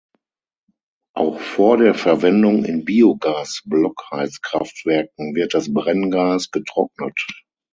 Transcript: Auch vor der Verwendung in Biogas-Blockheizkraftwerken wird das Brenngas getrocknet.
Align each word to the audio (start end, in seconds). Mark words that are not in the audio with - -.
Auch 1.15 1.39
vor 1.39 1.77
der 1.77 1.93
Verwendung 1.93 2.65
in 2.65 2.85
Biogas-Blockheizkraftwerken 2.85 5.35
wird 5.35 5.53
das 5.53 5.71
Brenngas 5.71 6.49
getrocknet. 6.49 7.21